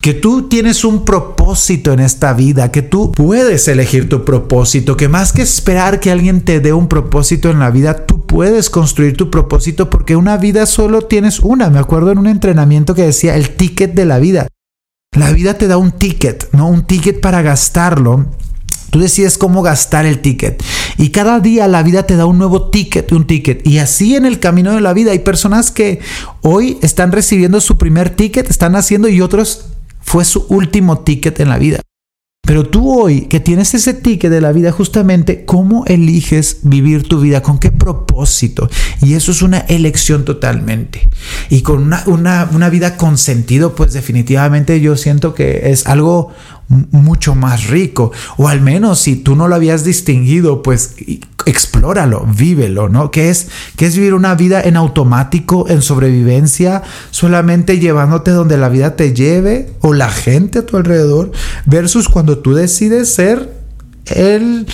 que 0.01 0.13
tú 0.13 0.47
tienes 0.47 0.85
un 0.85 1.03
propósito 1.03 1.91
en 1.91 1.99
esta 1.99 2.33
vida, 2.33 2.71
que 2.71 2.81
tú 2.81 3.11
puedes 3.11 3.67
elegir 3.67 4.07
tu 4.07 4.23
propósito, 4.23 4.95
que 4.95 5.09
más 5.09 5.33
que 5.33 5.41
esperar 5.41 5.99
que 5.99 6.11
alguien 6.11 6.41
te 6.41 6.59
dé 6.59 6.71
un 6.71 6.87
propósito 6.87 7.49
en 7.49 7.59
la 7.59 7.71
vida, 7.71 8.05
tú 8.05 8.25
puedes 8.25 8.69
construir 8.69 9.17
tu 9.17 9.29
propósito 9.29 9.89
porque 9.89 10.15
una 10.15 10.37
vida 10.37 10.65
solo 10.65 11.01
tienes 11.01 11.39
una. 11.39 11.69
Me 11.69 11.79
acuerdo 11.79 12.11
en 12.11 12.19
un 12.19 12.27
entrenamiento 12.27 12.95
que 12.95 13.03
decía 13.03 13.35
el 13.35 13.55
ticket 13.55 13.93
de 13.95 14.05
la 14.05 14.19
vida. 14.19 14.47
La 15.17 15.31
vida 15.31 15.55
te 15.55 15.67
da 15.67 15.77
un 15.77 15.91
ticket, 15.91 16.49
¿no? 16.53 16.67
Un 16.67 16.85
ticket 16.85 17.19
para 17.19 17.41
gastarlo. 17.41 18.27
Tú 18.91 18.99
decides 18.99 19.37
cómo 19.37 19.61
gastar 19.61 20.05
el 20.05 20.19
ticket. 20.19 20.63
Y 20.97 21.09
cada 21.09 21.39
día 21.39 21.67
la 21.67 21.83
vida 21.83 22.03
te 22.03 22.15
da 22.15 22.25
un 22.25 22.37
nuevo 22.37 22.69
ticket, 22.69 23.11
un 23.11 23.27
ticket. 23.27 23.65
Y 23.65 23.79
así 23.79 24.15
en 24.15 24.25
el 24.25 24.39
camino 24.39 24.73
de 24.73 24.81
la 24.81 24.93
vida 24.93 25.11
hay 25.11 25.19
personas 25.19 25.71
que 25.71 25.99
hoy 26.41 26.77
están 26.81 27.11
recibiendo 27.11 27.59
su 27.59 27.77
primer 27.77 28.11
ticket, 28.11 28.49
están 28.49 28.75
haciendo 28.75 29.09
y 29.09 29.21
otros 29.21 29.65
fue 30.07 30.23
su 30.23 30.45
último 30.47 30.99
ticket 30.99 31.39
en 31.41 31.49
la 31.49 31.59
vida. 31.59 31.81
Pero 32.47 32.63
tú 32.63 32.89
hoy 32.89 33.23
que 33.23 33.41
tienes 33.41 33.73
ese 33.73 33.93
ticket 33.93 34.31
de 34.31 34.39
la 34.39 34.53
vida, 34.53 34.71
justamente, 34.71 35.43
¿cómo 35.43 35.83
eliges 35.85 36.59
vivir 36.63 37.03
tu 37.03 37.19
vida? 37.19 37.41
¿Con 37.41 37.59
qué 37.59 37.71
propósito? 37.71 38.69
Y 39.01 39.15
eso 39.15 39.33
es 39.33 39.41
una 39.41 39.59
elección 39.59 40.23
totalmente. 40.23 41.09
Y 41.49 41.61
con 41.61 41.83
una, 41.83 42.03
una, 42.05 42.49
una 42.53 42.69
vida 42.69 42.95
con 42.95 43.17
sentido, 43.17 43.75
pues 43.75 43.91
definitivamente 43.91 44.79
yo 44.79 44.95
siento 44.95 45.33
que 45.33 45.71
es 45.71 45.87
algo 45.87 46.31
mucho 46.69 47.35
más 47.35 47.67
rico. 47.67 48.13
O 48.37 48.47
al 48.47 48.61
menos 48.61 48.99
si 48.99 49.17
tú 49.17 49.35
no 49.35 49.49
lo 49.49 49.55
habías 49.55 49.83
distinguido, 49.83 50.63
pues 50.63 50.95
explóralo, 51.47 52.25
vívelo, 52.25 52.89
¿no? 52.89 53.09
¿Qué 53.09 53.29
es, 53.29 53.47
qué 53.77 53.85
es 53.85 53.95
vivir 53.95 54.13
una 54.13 54.35
vida 54.35 54.61
en 54.61 54.75
automático, 54.75 55.67
en 55.69 55.81
sobrevivencia, 55.81 56.83
solamente 57.09 57.79
llevándote 57.79 58.31
donde 58.31 58.57
la 58.57 58.67
vida 58.67 58.95
te 58.97 59.13
lleve 59.13 59.69
o 59.79 59.93
la 59.93 60.09
gente 60.09 60.59
a 60.59 60.65
tu 60.65 60.75
alrededor, 60.75 61.31
versus 61.65 62.09
cuando 62.09 62.39
tú 62.39 62.53
decides 62.53 63.13
ser 63.13 63.53
el, 64.07 64.67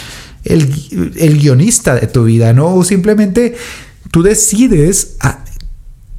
el, 0.44 1.14
el 1.18 1.40
guionista 1.40 1.94
de 1.96 2.08
tu 2.08 2.24
vida, 2.24 2.54
¿no? 2.54 2.74
O 2.74 2.84
simplemente 2.84 3.56
tú 4.10 4.24
decides 4.24 5.18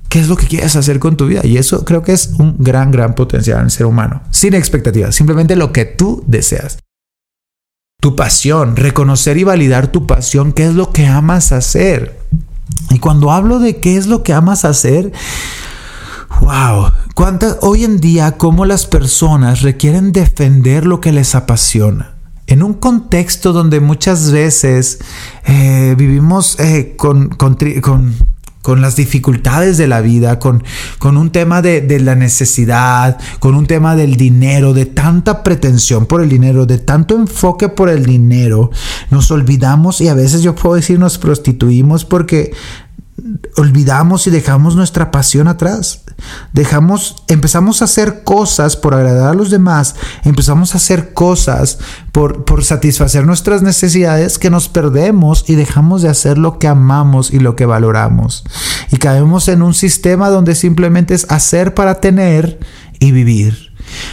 qué 0.08 0.20
es 0.20 0.28
lo 0.28 0.37
que 0.37 0.46
quieres 0.46 0.76
hacer 0.76 1.00
con 1.00 1.16
tu 1.16 1.26
vida. 1.26 1.40
Y 1.42 1.56
eso 1.56 1.84
creo 1.84 2.02
que 2.04 2.12
es 2.12 2.28
un 2.38 2.54
gran, 2.61 2.92
gran 2.92 3.16
potencial 3.16 3.58
en 3.58 3.64
el 3.64 3.70
ser 3.73 3.87
humano. 3.87 4.23
Sin 4.30 4.54
expectativas, 4.54 5.16
simplemente 5.16 5.56
lo 5.56 5.73
que 5.73 5.84
tú 5.84 6.23
deseas. 6.28 6.78
Tu 8.04 8.16
pasión, 8.16 8.76
reconocer 8.76 9.38
y 9.38 9.44
validar 9.44 9.87
tu 9.87 10.06
pasión, 10.06 10.52
qué 10.52 10.66
es 10.66 10.75
lo 10.75 10.92
que 10.92 11.06
amas 11.06 11.52
hacer. 11.52 12.20
Y 12.90 12.99
cuando 12.99 13.32
hablo 13.32 13.61
de 13.61 13.78
qué 13.78 13.96
es 13.96 14.06
lo 14.06 14.23
que 14.23 14.34
amas 14.34 14.66
hacer, 14.66 15.11
wow, 16.42 16.90
cuántas 17.14 17.56
hoy 17.62 17.82
en 17.82 18.00
día 18.00 18.32
cómo 18.32 18.66
las 18.66 18.84
personas 18.84 19.62
requieren 19.62 20.12
defender 20.12 20.84
lo 20.84 21.00
que 21.00 21.12
les 21.12 21.34
apasiona 21.34 22.11
en 22.46 22.62
un 22.62 22.75
contexto 22.75 23.54
donde 23.54 23.80
muchas 23.80 24.30
veces 24.30 24.99
eh, 25.46 25.94
vivimos 25.96 26.61
eh, 26.61 26.96
con, 26.99 27.30
con, 27.30 27.56
con 28.64 28.80
las 28.80 28.97
dificultades 28.97 29.76
de 29.76 29.87
la 29.87 30.00
vida, 30.00 30.38
con, 30.38 30.64
con 30.99 31.18
un 31.18 31.28
tema 31.28 31.61
de, 31.61 31.83
de, 31.83 32.00
la 32.00 32.14
necesidad, 32.14 33.18
con 33.38 33.56
un 33.56 33.66
tema 33.66 33.94
del 33.94 34.16
dinero, 34.16 34.73
de 34.73 34.87
tanta 34.87 35.42
pretensión 35.42 36.06
por 36.06 36.23
el 36.23 36.30
dinero, 36.30 36.64
de 36.64 36.78
tanto 36.78 37.14
enfoque 37.14 37.68
por 37.68 37.90
el 37.90 38.06
dinero, 38.06 38.71
nos 39.11 39.30
olvidamos 39.30 40.00
y 40.00 40.09
a 40.09 40.14
veces 40.14 40.40
yo 40.40 40.54
puedo 40.54 40.76
decir 40.76 40.99
nos 40.99 41.18
prostituimos 41.18 42.06
porque 42.06 42.54
olvidamos 43.56 44.26
y 44.26 44.30
dejamos 44.30 44.76
nuestra 44.76 45.10
pasión 45.10 45.48
atrás. 45.48 46.02
Dejamos, 46.52 47.24
empezamos 47.28 47.80
a 47.80 47.86
hacer 47.86 48.22
cosas 48.22 48.76
por 48.76 48.94
agradar 48.94 49.30
a 49.30 49.34
los 49.34 49.50
demás, 49.50 49.96
empezamos 50.24 50.74
a 50.74 50.78
hacer 50.78 51.12
cosas 51.14 51.78
por, 52.12 52.44
por 52.44 52.64
satisfacer 52.64 53.26
nuestras 53.26 53.62
necesidades 53.62 54.38
que 54.38 54.50
nos 54.50 54.68
perdemos 54.68 55.44
y 55.48 55.54
dejamos 55.54 56.02
de 56.02 56.10
hacer 56.10 56.38
lo 56.38 56.58
que 56.58 56.68
amamos 56.68 57.32
y 57.32 57.38
lo 57.40 57.56
que 57.56 57.66
valoramos. 57.66 58.44
Y 58.90 58.98
caemos 58.98 59.48
en 59.48 59.62
un 59.62 59.74
sistema 59.74 60.28
donde 60.28 60.54
simplemente 60.54 61.14
es 61.14 61.26
hacer 61.30 61.74
para 61.74 62.00
tener 62.00 62.58
y 63.00 63.12
vivir. 63.12 63.63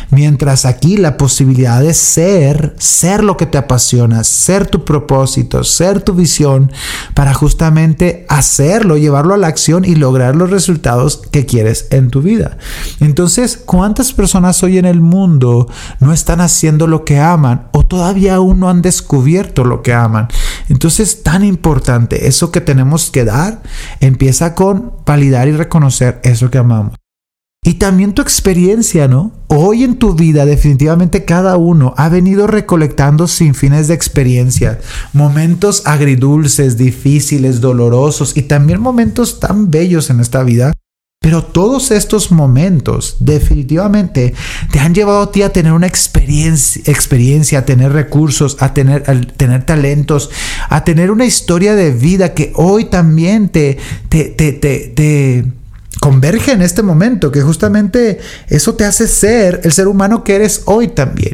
Mientras 0.10 0.66
aquí 0.66 0.98
la 0.98 1.18
posibilidad 1.18 1.82
de 1.82 1.94
ser, 1.94 2.76
ser 2.78 3.24
lo 3.24 3.38
que 3.38 3.46
te 3.46 3.58
apasiona, 3.58 4.24
ser 4.24 4.68
tu 4.68 4.84
propósito, 4.86 5.64
ser 5.64 6.02
tu 6.02 6.14
visión, 6.14 6.72
para 7.14 7.34
justamente 7.34 8.26
hacerlo, 8.30 8.98
llevarlo 8.98 9.34
a 9.34 9.38
la 9.38 9.48
acción 9.48 9.86
y 9.86 9.96
lograr 9.96 10.36
los 10.36 10.50
resultados 10.50 11.22
que 11.32 11.46
quieres 11.46 11.88
en 11.92 12.10
tu 12.10 12.22
vida. 12.22 12.58
Entonces, 13.00 13.58
¿cuántas 13.58 14.14
personas 14.14 14.62
hoy 14.64 14.78
en 14.78 14.86
el 14.86 15.02
mundo 15.02 15.68
no 16.00 16.14
están 16.14 16.42
haciendo 16.42 16.88
lo 16.88 17.06
que 17.06 17.20
aman 17.20 17.68
o 17.72 17.84
todavía 17.84 18.36
aún 18.36 18.60
no 18.60 18.70
han 18.70 18.82
descubierto 18.82 19.64
lo 19.64 19.82
que 19.82 19.94
aman? 19.94 20.28
Entonces, 20.70 21.24
tan 21.24 21.44
importante, 21.44 22.28
eso 22.28 22.52
que 22.52 22.62
tenemos 22.62 23.12
que 23.12 23.26
dar 23.26 23.62
empieza 24.00 24.56
con 24.56 24.94
validar 25.06 25.48
y 25.48 25.52
reconocer 25.52 26.20
eso 26.24 26.50
que 26.50 26.58
amamos. 26.58 27.01
Y 27.64 27.76
también 27.76 28.14
tu 28.14 28.24
experiencia, 28.24 29.08
¿no? 29.08 29.32
Hoy 29.46 29.84
en 29.84 29.98
tu 29.98 30.16
vida 30.16 30.48
definitivamente 30.48 31.26
cada 31.26 31.58
uno 31.58 31.94
ha 31.96 32.10
venido 32.10 32.48
recolectando 32.48 33.28
sin 33.28 33.54
fines 33.54 33.88
de 33.88 33.94
experiencia, 33.94 34.80
momentos 35.14 35.84
agridulces, 35.86 36.76
difíciles, 36.76 37.62
dolorosos 37.62 38.36
y 38.36 38.44
también 38.44 38.82
momentos 38.82 39.40
tan 39.40 39.70
bellos 39.70 40.10
en 40.10 40.22
esta 40.22 40.42
vida. 40.44 40.74
Pero 41.20 41.44
todos 41.44 41.92
estos 41.92 42.32
momentos 42.32 43.18
definitivamente 43.20 44.34
te 44.72 44.80
han 44.80 44.96
llevado 44.96 45.22
a 45.22 45.32
ti 45.32 45.44
a 45.44 45.54
tener 45.54 45.74
una 45.74 45.86
experiencia, 45.86 46.82
experiencia 46.88 47.60
a 47.60 47.66
tener 47.66 47.94
recursos, 47.94 48.58
a 48.60 48.74
tener, 48.74 49.04
tener 49.38 49.68
talentos, 49.68 50.32
a 50.68 50.84
tener 50.84 51.12
una 51.12 51.26
historia 51.26 51.76
de 51.76 51.92
vida 51.92 52.34
que 52.34 52.52
hoy 52.56 52.86
también 52.86 53.50
te, 53.50 53.78
te, 54.10 54.30
te, 54.32 54.52
te 54.52 55.61
converge 56.02 56.52
en 56.52 56.64
este 56.64 56.82
momento, 56.82 57.32
que 57.32 57.44
justamente 57.44 58.20
eso 58.50 58.74
te 58.74 58.86
hace 58.86 59.08
ser 59.08 59.62
el 59.64 59.72
ser 59.72 59.88
humano 59.88 60.24
que 60.24 60.36
eres 60.36 60.64
hoy 60.66 60.88
también. 60.88 61.34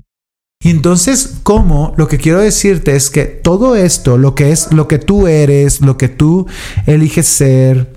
Y 0.62 0.72
entonces, 0.72 1.36
¿cómo? 1.44 1.94
Lo 1.96 2.10
que 2.10 2.18
quiero 2.18 2.42
decirte 2.42 2.98
es 2.98 3.10
que 3.10 3.24
todo 3.24 3.78
esto, 3.78 4.18
lo 4.18 4.36
que 4.36 4.52
es 4.52 4.74
lo 4.74 4.90
que 4.90 5.00
tú 5.00 5.26
eres, 5.28 5.80
lo 5.80 5.98
que 5.98 6.10
tú 6.10 6.48
eliges 6.86 7.28
ser, 7.28 7.94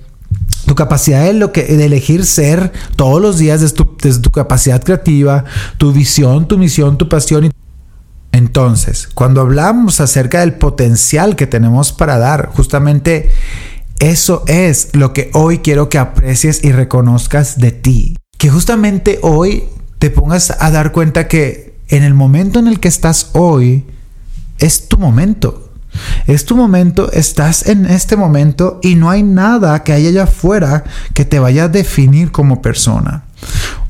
tu 0.64 0.76
capacidad 0.76 1.24
de, 1.24 1.32
lo 1.32 1.50
que, 1.50 1.64
de 1.64 1.84
elegir 1.84 2.24
ser 2.24 2.70
todos 2.94 3.20
los 3.20 3.36
días 3.38 3.62
desde 3.62 3.74
tu, 3.74 3.96
desde 4.00 4.20
tu 4.20 4.30
capacidad 4.30 4.80
creativa, 4.80 5.44
tu 5.76 5.92
visión, 5.92 6.46
tu 6.46 6.56
misión, 6.56 6.98
tu 6.98 7.08
pasión. 7.08 7.50
Entonces, 8.30 9.08
cuando 9.12 9.40
hablamos 9.40 10.00
acerca 10.00 10.38
del 10.38 10.54
potencial 10.54 11.34
que 11.34 11.48
tenemos 11.48 11.92
para 11.92 12.16
dar, 12.18 12.50
justamente 12.54 13.28
eso 14.00 14.44
es 14.46 14.88
lo 14.92 15.12
que 15.12 15.30
hoy 15.34 15.58
quiero 15.58 15.88
que 15.88 15.98
aprecies 15.98 16.64
y 16.64 16.72
reconozcas 16.72 17.58
de 17.58 17.70
ti. 17.70 18.16
Que 18.38 18.50
justamente 18.50 19.18
hoy 19.22 19.64
te 19.98 20.10
pongas 20.10 20.56
a 20.58 20.70
dar 20.70 20.90
cuenta 20.90 21.28
que 21.28 21.78
en 21.88 22.02
el 22.02 22.14
momento 22.14 22.58
en 22.58 22.66
el 22.66 22.80
que 22.80 22.88
estás 22.88 23.30
hoy, 23.34 23.84
es 24.58 24.88
tu 24.88 24.96
momento. 24.96 25.70
Es 26.26 26.44
tu 26.44 26.56
momento, 26.56 27.10
estás 27.12 27.66
en 27.66 27.84
este 27.84 28.16
momento 28.16 28.78
y 28.82 28.94
no 28.94 29.10
hay 29.10 29.22
nada 29.22 29.82
que 29.82 29.92
haya 29.92 30.08
allá 30.08 30.22
afuera 30.22 30.84
que 31.14 31.24
te 31.24 31.38
vaya 31.38 31.64
a 31.64 31.68
definir 31.68 32.30
como 32.30 32.62
persona. 32.62 33.24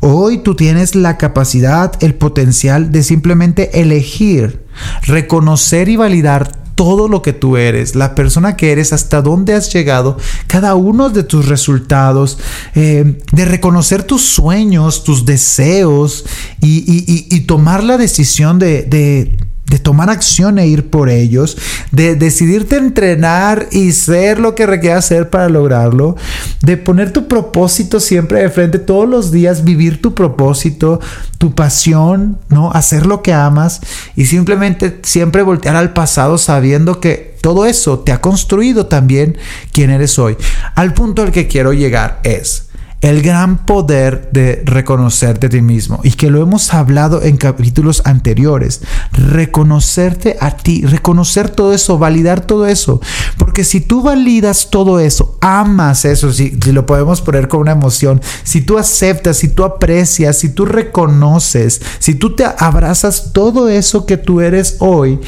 Hoy 0.00 0.38
tú 0.38 0.54
tienes 0.54 0.94
la 0.94 1.18
capacidad, 1.18 1.92
el 2.00 2.14
potencial 2.14 2.90
de 2.90 3.02
simplemente 3.02 3.80
elegir, 3.80 4.64
reconocer 5.02 5.90
y 5.90 5.96
validar 5.96 6.59
todo 6.80 7.08
lo 7.08 7.20
que 7.20 7.34
tú 7.34 7.58
eres, 7.58 7.94
la 7.94 8.14
persona 8.14 8.56
que 8.56 8.72
eres, 8.72 8.94
hasta 8.94 9.20
dónde 9.20 9.52
has 9.52 9.70
llegado, 9.70 10.16
cada 10.46 10.76
uno 10.76 11.10
de 11.10 11.24
tus 11.24 11.46
resultados, 11.46 12.38
eh, 12.74 13.18
de 13.32 13.44
reconocer 13.44 14.02
tus 14.02 14.22
sueños, 14.22 15.04
tus 15.04 15.26
deseos 15.26 16.24
y, 16.62 17.40
tomar 17.40 17.84
la 17.84 17.98
decisión 17.98 18.58
de 18.58 18.84
de 18.84 19.36
tomar 19.78 20.10
acción 20.10 20.58
e 20.58 20.66
ir 20.66 20.90
por 20.90 21.08
ellos, 21.08 21.56
de 21.92 22.16
decidirte 22.16 22.76
entrenar 22.76 23.68
y 23.70 23.92
ser 23.92 24.40
lo 24.40 24.54
que 24.54 24.66
requiere 24.66 24.96
hacer 24.96 25.30
para 25.30 25.48
lograrlo, 25.48 26.16
de 26.62 26.76
poner 26.76 27.12
tu 27.12 27.28
propósito 27.28 28.00
siempre 28.00 28.40
de 28.40 28.50
frente 28.50 28.78
todos 28.78 29.08
los 29.08 29.30
días, 29.30 29.64
vivir 29.64 30.02
tu 30.02 30.14
propósito, 30.14 31.00
tu 31.38 31.54
pasión, 31.54 32.38
¿no? 32.48 32.70
Hacer 32.72 33.06
lo 33.06 33.22
que 33.22 33.32
amas 33.32 33.80
y 34.16 34.26
simplemente 34.26 35.00
siempre 35.02 35.42
voltear 35.42 35.76
al 35.76 35.92
pasado 35.92 36.38
sabiendo 36.38 37.00
que 37.00 37.36
todo 37.40 37.66
eso 37.66 38.00
te 38.00 38.12
ha 38.12 38.20
construido 38.20 38.86
también 38.86 39.38
quien 39.72 39.90
eres 39.90 40.18
hoy. 40.18 40.36
Al 40.74 40.94
punto 40.94 41.22
al 41.22 41.32
que 41.32 41.48
quiero 41.48 41.72
llegar 41.72 42.20
es 42.22 42.69
el 43.00 43.22
gran 43.22 43.64
poder 43.64 44.28
de 44.32 44.62
reconocerte 44.66 45.46
a 45.46 45.50
ti 45.50 45.62
mismo. 45.62 46.00
Y 46.02 46.12
que 46.12 46.30
lo 46.30 46.42
hemos 46.42 46.74
hablado 46.74 47.22
en 47.22 47.36
capítulos 47.36 48.02
anteriores, 48.04 48.82
reconocerte 49.12 50.36
a 50.40 50.56
ti, 50.56 50.84
reconocer 50.84 51.48
todo 51.50 51.72
eso, 51.72 51.98
validar 51.98 52.42
todo 52.42 52.66
eso, 52.66 53.00
porque 53.38 53.64
si 53.64 53.80
tú 53.80 54.02
validas 54.02 54.68
todo 54.70 55.00
eso, 55.00 55.38
amas 55.40 56.04
eso, 56.04 56.32
si, 56.32 56.58
si 56.62 56.72
lo 56.72 56.84
podemos 56.84 57.22
poner 57.22 57.48
con 57.48 57.60
una 57.60 57.72
emoción, 57.72 58.20
si 58.44 58.60
tú 58.60 58.78
aceptas, 58.78 59.38
si 59.38 59.48
tú 59.48 59.64
aprecias, 59.64 60.38
si 60.38 60.50
tú 60.50 60.66
reconoces, 60.66 61.80
si 61.98 62.14
tú 62.14 62.34
te 62.34 62.44
abrazas 62.44 63.32
todo 63.32 63.68
eso 63.68 64.04
que 64.04 64.18
tú 64.18 64.40
eres 64.40 64.76
hoy, 64.78 65.20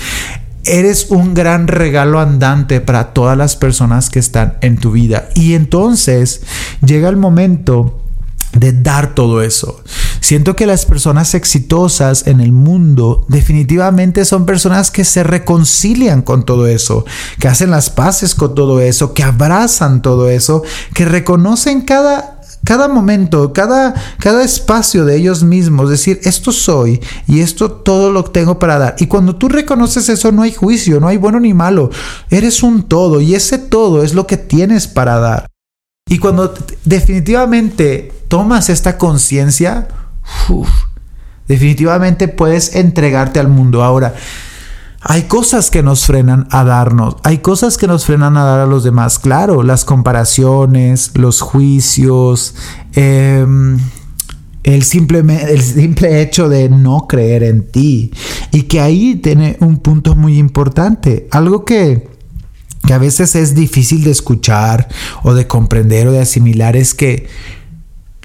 Eres 0.65 1.07
un 1.11 1.35
gran 1.35 1.67
regalo 1.67 2.21
andante 2.21 2.81
para 2.81 3.13
todas 3.13 3.37
las 3.37 3.57
personas 3.57 4.11
que 4.11 4.19
están 4.19 4.59
en 4.61 4.79
tu 4.79 4.93
vida. 4.93 5.29
Y 5.35 5.55
entonces 5.55 6.43
llega 6.81 7.09
el 7.09 7.17
momento 7.17 8.03
de 8.53 8.73
dar 8.73 9.15
todo 9.15 9.43
eso. 9.43 9.83
Siento 10.21 10.55
que 10.55 10.67
las 10.67 10.87
personas 10.87 11.35
exitosas 11.35 12.27
en 12.27 12.41
el 12.41 12.53
mundo 12.53 13.25
definitivamente 13.29 14.25
son 14.25 14.47
personas 14.47 14.91
que 14.91 15.05
se 15.05 15.25
reconcilian 15.25 16.23
con 16.23 16.45
todo 16.45 16.67
eso, 16.67 17.05
que 17.39 17.49
hacen 17.49 17.71
las 17.71 17.91
paces 17.91 18.35
con 18.35 18.55
todo 18.55 18.81
eso, 18.81 19.15
que 19.15 19.23
abrazan 19.23 20.03
todo 20.03 20.29
eso, 20.29 20.63
que 20.95 21.07
reconocen 21.07 21.83
cada 21.83 22.42
cada 22.65 22.89
momento, 22.89 23.53
cada, 23.53 23.95
cada 24.19 24.45
espacio 24.45 25.05
de 25.05 25.17
ellos 25.17 25.43
mismos, 25.43 25.91
decir, 25.91 26.21
esto 26.23 26.53
soy 26.53 27.01
y 27.27 27.41
esto 27.41 27.71
todo 27.71 28.13
lo 28.13 28.25
tengo 28.25 28.59
para 28.59 28.79
dar. 28.79 28.97
Y 28.99 29.07
cuando 29.07 29.37
tú 29.37 29.49
reconoces 29.49 30.09
eso, 30.09 30.31
no 30.31 30.43
hay 30.43 30.53
juicio, 30.53 31.01
no 31.01 31.09
hay 31.09 31.17
bueno 31.17 31.41
ni 31.41 31.55
malo. 31.55 31.91
Eres 32.31 32.63
un 32.63 32.85
todo 32.85 33.21
y 33.21 33.35
ese 33.35 33.59
todo 33.59 34.03
es 34.03 34.15
lo 34.15 34.27
que 34.27 34.37
tienes 34.37 34.87
para 34.87 35.19
dar. 35.19 35.47
Y 36.09 36.19
cuando 36.19 36.55
definitivamente 36.85 38.13
tomas 38.29 38.69
esta 38.69 38.99
conciencia, 38.99 39.89
definitivamente 41.49 42.29
puedes 42.29 42.77
entregarte 42.77 43.41
al 43.41 43.49
mundo. 43.49 43.83
Ahora, 43.83 44.15
hay 45.05 45.23
cosas 45.25 45.71
que 45.71 45.83
nos 45.83 46.07
frenan 46.07 46.47
a 46.51 46.63
darnos, 46.63 47.17
hay 47.25 47.39
cosas 47.39 47.77
que 47.77 47.89
nos 47.89 48.07
frenan 48.07 48.37
a 48.37 48.45
dar 48.45 48.61
a 48.61 48.67
los 48.67 48.85
demás. 48.85 49.19
Claro, 49.19 49.65
las 49.65 49.85
comparaciones, 49.85 51.11
los 51.15 51.41
juicios, 51.41 52.55
em, 52.95 53.79
el, 54.63 54.85
simple, 54.85 55.19
el 55.19 55.61
simple 55.61 56.23
hecho 56.23 56.49
de 56.49 56.69
no 56.69 57.09
creer 57.09 57.43
en 57.43 57.67
ti. 57.67 58.13
Y 58.53 58.63
que 58.65 58.81
ahí 58.81 59.17
tiene 59.17 59.57
un 59.61 59.79
punto 59.79 60.15
muy 60.15 60.39
importante, 60.39 61.27
algo 61.33 61.65
que, 61.65 62.09
que 62.87 62.93
a 62.93 62.99
veces 62.99 63.35
es 63.35 63.57
difícil 63.57 64.05
de 64.05 64.13
escuchar 64.13 64.89
o 65.25 65.35
de 65.35 65.49
comprender 65.49 66.07
o 66.07 66.13
de 66.13 66.21
asimilar, 66.21 66.77
es 66.77 66.95
que 66.95 67.27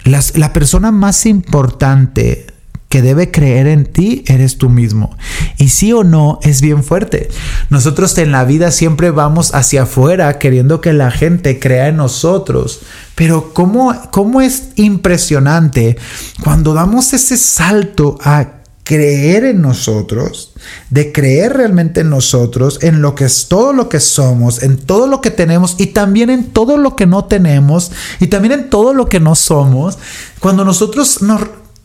la 0.03 0.53
persona 0.53 0.91
más 0.91 1.25
importante 1.25 2.45
que 2.89 3.01
debe 3.01 3.31
creer 3.31 3.67
en 3.67 3.85
ti 3.85 4.23
eres 4.27 4.57
tú 4.57 4.69
mismo. 4.69 5.15
Y 5.57 5.69
sí 5.69 5.91
o 5.91 6.03
no 6.03 6.39
es 6.43 6.61
bien 6.61 6.83
fuerte. 6.83 7.29
Nosotros 7.69 8.17
en 8.17 8.31
la 8.31 8.45
vida 8.45 8.71
siempre 8.71 9.11
vamos 9.11 9.53
hacia 9.53 9.83
afuera 9.83 10.39
queriendo 10.39 10.79
que 10.79 10.93
la 10.93 11.11
gente 11.11 11.59
crea 11.59 11.89
en 11.89 11.97
nosotros. 11.97 12.81
Pero 13.15 13.53
cómo, 13.53 13.93
cómo 14.11 14.41
es 14.41 14.69
impresionante 14.75 15.97
cuando 16.43 16.73
damos 16.73 17.13
ese 17.13 17.35
salto 17.35 18.17
a 18.21 18.57
creer 18.87 19.43
en 19.43 19.61
nosotros, 19.61 20.53
de 20.89 21.11
creer 21.11 21.57
realmente 21.57 22.01
en 22.01 22.09
nosotros, 22.09 22.79
en 22.81 23.01
lo 23.01 23.15
que 23.15 23.25
es 23.25 23.49
todo 23.49 23.73
lo 23.73 23.89
que 23.89 23.99
somos, 23.99 24.63
en 24.63 24.77
todo 24.77 25.07
lo 25.07 25.19
que 25.19 25.29
tenemos 25.29 25.75
y 25.77 25.87
también 25.87 26.29
en 26.29 26.51
todo 26.51 26.77
lo 26.77 26.95
que 26.95 27.05
no 27.05 27.25
tenemos 27.25 27.91
y 28.21 28.27
también 28.27 28.53
en 28.53 28.69
todo 28.69 28.93
lo 28.93 29.07
que 29.09 29.19
no 29.19 29.35
somos, 29.35 29.97
cuando 30.39 30.63
nosotros 30.63 31.21
nos 31.21 31.41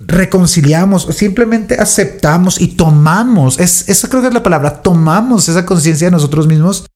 reconciliamos, 0.07 1.09
simplemente 1.11 1.77
aceptamos 1.81 2.61
y 2.61 2.69
tomamos, 2.69 3.59
es, 3.59 3.89
esa 3.89 4.09
creo 4.09 4.23
que 4.23 4.29
es 4.29 4.35
la 4.35 4.43
palabra, 4.43 4.83
tomamos 4.83 5.49
esa 5.49 5.67
conciencia 5.67 6.07
de 6.07 6.13
nosotros 6.13 6.47
mismos, 6.47 6.87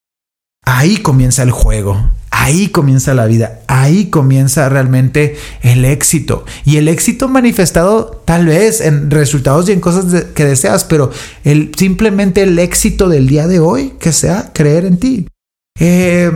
ahí 0.64 0.98
comienza 0.98 1.42
el 1.42 1.50
juego. 1.50 2.10
Ahí 2.38 2.68
comienza 2.68 3.14
la 3.14 3.24
vida, 3.24 3.60
ahí 3.66 4.10
comienza 4.10 4.68
realmente 4.68 5.36
el 5.62 5.86
éxito. 5.86 6.44
Y 6.66 6.76
el 6.76 6.86
éxito 6.86 7.28
manifestado 7.28 8.22
tal 8.24 8.46
vez 8.46 8.82
en 8.82 9.10
resultados 9.10 9.68
y 9.68 9.72
en 9.72 9.80
cosas 9.80 10.26
que 10.34 10.44
deseas, 10.44 10.84
pero 10.84 11.10
el, 11.44 11.72
simplemente 11.74 12.42
el 12.42 12.58
éxito 12.58 13.08
del 13.08 13.26
día 13.26 13.48
de 13.48 13.58
hoy, 13.58 13.94
que 13.98 14.12
sea 14.12 14.50
creer 14.52 14.84
en 14.84 14.98
ti. 14.98 15.28
Eh, 15.80 16.30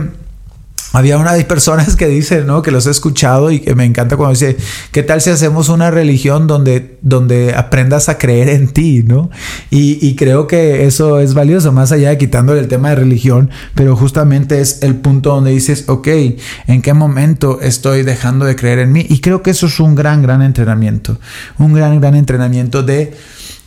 había 0.93 1.17
una 1.17 1.33
de 1.33 1.45
personas 1.45 1.95
que 1.95 2.07
dicen, 2.07 2.47
¿no? 2.47 2.61
Que 2.61 2.71
los 2.71 2.85
he 2.87 2.91
escuchado 2.91 3.51
y 3.51 3.59
que 3.59 3.75
me 3.75 3.85
encanta 3.85 4.17
cuando 4.17 4.33
dice, 4.33 4.57
¿qué 4.91 5.03
tal 5.03 5.21
si 5.21 5.29
hacemos 5.29 5.69
una 5.69 5.91
religión 5.91 6.47
donde, 6.47 6.97
donde 7.01 7.53
aprendas 7.55 8.09
a 8.09 8.17
creer 8.17 8.49
en 8.49 8.67
ti, 8.67 9.03
¿no? 9.03 9.29
Y, 9.69 10.05
y 10.05 10.15
creo 10.15 10.47
que 10.47 10.85
eso 10.85 11.19
es 11.19 11.33
valioso, 11.33 11.71
más 11.71 11.91
allá 11.91 12.09
de 12.09 12.17
quitándole 12.17 12.59
el 12.59 12.67
tema 12.67 12.89
de 12.89 12.95
religión, 12.95 13.49
pero 13.75 13.95
justamente 13.95 14.59
es 14.59 14.83
el 14.83 14.95
punto 14.95 15.33
donde 15.33 15.51
dices, 15.51 15.85
ok, 15.87 16.07
¿en 16.67 16.81
qué 16.81 16.93
momento 16.93 17.61
estoy 17.61 18.03
dejando 18.03 18.45
de 18.45 18.55
creer 18.55 18.79
en 18.79 18.91
mí? 18.91 19.05
Y 19.09 19.21
creo 19.21 19.41
que 19.41 19.51
eso 19.51 19.67
es 19.67 19.79
un 19.79 19.95
gran, 19.95 20.21
gran 20.21 20.41
entrenamiento, 20.41 21.19
un 21.57 21.73
gran, 21.73 21.99
gran 22.01 22.15
entrenamiento 22.15 22.83
de, 22.83 23.13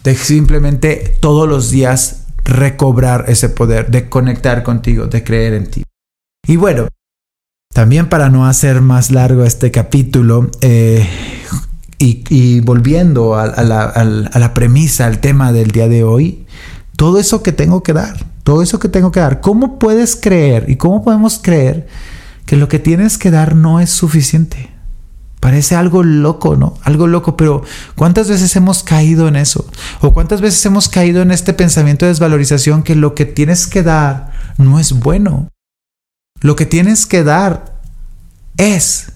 de 0.02 0.14
simplemente 0.14 1.14
todos 1.20 1.48
los 1.48 1.70
días 1.70 2.24
recobrar 2.44 3.24
ese 3.28 3.48
poder, 3.48 3.90
de 3.90 4.08
conectar 4.08 4.62
contigo, 4.62 5.06
de 5.06 5.24
creer 5.24 5.54
en 5.54 5.70
ti. 5.70 5.84
Y 6.46 6.56
bueno, 6.56 6.88
también 7.72 8.08
para 8.08 8.30
no 8.30 8.46
hacer 8.46 8.80
más 8.80 9.10
largo 9.10 9.44
este 9.44 9.70
capítulo, 9.70 10.50
eh, 10.60 11.06
y, 11.98 12.60
volviendo 12.60 13.34
a, 13.34 13.46
la, 13.62 14.54
premisa, 14.54 15.06
al 15.06 15.20
tema 15.20 15.52
del 15.52 15.70
día 15.70 15.88
de 15.88 16.04
hoy, 16.04 16.46
todo 16.96 17.18
eso 17.18 17.42
que 17.42 17.52
tengo 17.52 17.82
que 17.82 17.92
dar, 17.92 18.26
todo 18.42 18.62
eso 18.62 18.78
que 18.78 18.88
tengo 18.88 19.10
que 19.10 19.20
dar, 19.20 19.40
¿cómo 19.40 19.78
puedes 19.78 20.16
creer 20.16 20.66
y 20.68 20.76
cómo 20.76 21.02
podemos 21.02 21.40
creer 21.42 21.86
que 22.46 22.56
lo 22.56 22.68
que 22.68 22.78
tienes 22.78 23.18
que 23.18 23.30
dar 23.30 23.56
no 23.56 23.80
es 23.80 23.90
suficiente? 23.90 24.70
Parece 25.40 25.76
algo 25.76 26.02
loco, 26.02 26.56
¿no? 26.56 26.74
Algo 26.82 27.06
loco, 27.06 27.36
pero 27.36 27.62
¿cuántas 27.96 28.28
veces 28.28 28.54
hemos 28.56 28.82
caído 28.82 29.28
en 29.28 29.36
eso? 29.36 29.66
¿O 30.00 30.12
cuántas 30.12 30.40
veces 30.40 30.64
hemos 30.64 30.88
caído 30.88 31.22
en 31.22 31.30
este 31.30 31.52
pensamiento 31.52 32.06
de 32.06 32.12
desvalorización 32.12 32.82
que 32.82 32.94
lo 32.94 33.14
que 33.14 33.26
tienes 33.26 33.66
que 33.66 33.82
dar 33.82 34.32
no 34.56 34.78
es 34.78 34.92
bueno? 34.92 35.48
Lo 36.40 36.56
que 36.56 36.66
tienes 36.66 37.06
que 37.06 37.24
dar 37.24 37.80
es. 38.56 39.12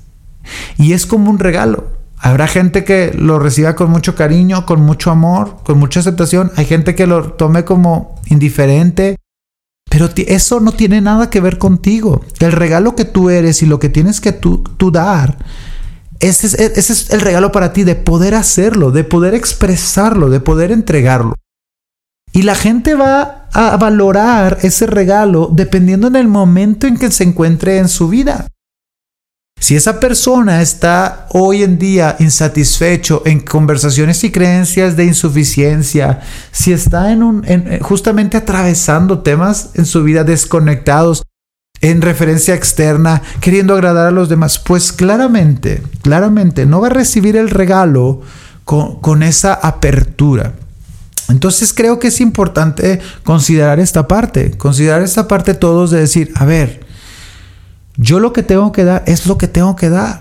Y 0.79 0.93
es 0.93 1.07
como 1.07 1.31
un 1.31 1.39
regalo. 1.39 1.99
Habrá 2.21 2.49
gente 2.49 2.85
que 2.85 3.13
lo 3.15 3.39
reciba 3.39 3.77
con 3.77 3.91
mucho 3.91 4.15
cariño, 4.15 4.67
con 4.67 4.81
mucho 4.81 5.11
amor, 5.11 5.59
con 5.65 5.79
mucha 5.79 6.01
aceptación. 6.01 6.51
Hay 6.57 6.65
gente 6.65 6.95
que 6.95 7.07
lo 7.07 7.33
tome 7.33 7.65
como 7.65 8.17
indiferente. 8.27 9.17
Pero 9.91 10.09
eso 10.27 10.61
no 10.61 10.73
tiene 10.73 11.01
nada 11.01 11.31
que 11.31 11.41
ver 11.41 11.59
contigo. 11.59 12.23
El 12.41 12.53
regalo 12.53 12.95
que 12.95 13.05
tú 13.05 13.31
eres 13.31 13.63
y 13.63 13.67
lo 13.67 13.79
que 13.79 13.89
tienes 13.89 14.21
que 14.21 14.33
tú, 14.33 14.63
dar, 14.93 15.39
ese 16.21 16.47
es, 16.47 16.55
ese 16.55 16.93
es 16.93 17.11
el 17.11 17.21
regalo 17.21 17.53
para 17.53 17.73
ti 17.73 17.85
de 17.85 17.95
poder 17.95 18.35
hacerlo, 18.35 18.91
de 18.91 19.05
poder 19.05 19.35
expresarlo, 19.35 20.29
de 20.29 20.41
poder 20.41 20.73
entregarlo. 20.73 21.35
Y 22.33 22.43
la 22.43 22.55
gente 22.55 22.95
va 22.95 23.49
a 23.53 23.77
valorar 23.77 24.59
ese 24.63 24.87
regalo 24.87 25.51
dependiendo 25.53 26.07
en 26.09 26.17
el 26.17 26.29
momento 26.29 26.87
en 26.87 26.97
que 26.97 27.11
se 27.11 27.25
encuentre 27.25 27.79
en 27.79 27.89
su 27.89 28.09
vida. 28.09 28.47
Si 29.61 29.75
esa 29.75 29.99
persona 29.99 30.63
está 30.63 31.27
hoy 31.31 31.65
en 31.65 31.79
día 31.79 32.17
insatisfecho 32.21 33.23
en 33.27 33.41
conversaciones 33.41 34.23
y 34.23 34.31
creencias 34.31 34.97
de 34.97 35.05
insuficiencia, 35.05 36.21
si 36.53 36.73
está 36.73 37.13
en 37.13 37.23
un 37.25 37.45
eh, 37.45 37.81
justamente 37.83 38.37
atravesando 38.37 39.21
temas 39.21 39.71
en 39.75 39.85
su 39.85 40.05
vida 40.05 40.23
desconectados 40.23 41.25
en 41.81 42.03
referencia 42.03 42.55
externa, 42.55 43.23
queriendo 43.41 43.75
agradar 43.75 44.09
a 44.09 44.13
los 44.13 44.29
demás, 44.29 44.59
pues 44.59 44.93
claramente, 44.93 45.83
claramente 46.03 46.67
no 46.67 46.81
va 46.81 46.89
a 46.89 46.91
recibir 46.91 47.37
el 47.37 47.51
regalo 47.51 48.21
con 48.65 49.23
esa 49.23 49.55
apertura. 49.55 50.53
Entonces 51.29 51.75
creo 51.75 51.99
que 51.99 52.09
es 52.09 52.21
importante 52.21 53.01
considerar 53.23 53.81
esta 53.81 54.09
parte, 54.09 54.53
considerar 54.57 55.03
esta 55.03 55.29
parte 55.29 55.55
todos 55.55 55.91
de 55.91 56.01
decir, 56.01 56.33
a 56.37 56.47
ver, 56.47 56.81
yo 57.97 58.19
lo 58.19 58.33
que 58.33 58.43
tengo 58.43 58.73
que 58.73 58.85
dar 58.85 59.03
es 59.07 59.27
lo 59.27 59.37
que 59.37 59.49
tengo 59.49 59.77
que 59.77 59.91
dar. 59.91 60.21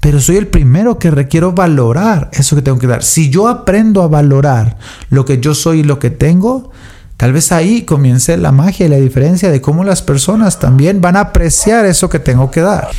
Pero 0.00 0.20
soy 0.20 0.36
el 0.36 0.46
primero 0.46 1.00
que 1.00 1.10
requiero 1.10 1.52
valorar 1.52 2.30
eso 2.32 2.54
que 2.54 2.62
tengo 2.62 2.78
que 2.78 2.86
dar. 2.86 3.02
Si 3.02 3.28
yo 3.28 3.48
aprendo 3.48 4.02
a 4.02 4.08
valorar 4.08 4.76
lo 5.10 5.24
que 5.24 5.40
yo 5.40 5.54
soy 5.54 5.80
y 5.80 5.84
lo 5.84 5.98
que 5.98 6.10
tengo, 6.10 6.70
tal 7.16 7.32
vez 7.32 7.50
ahí 7.50 7.82
comience 7.82 8.36
la 8.36 8.52
magia 8.52 8.86
y 8.86 8.90
la 8.90 8.96
diferencia 8.96 9.50
de 9.50 9.60
cómo 9.60 9.82
las 9.82 10.02
personas 10.02 10.60
también 10.60 11.00
van 11.00 11.16
a 11.16 11.20
apreciar 11.20 11.84
eso 11.86 12.08
que 12.08 12.20
tengo 12.20 12.52
que 12.52 12.60
dar. 12.60 12.90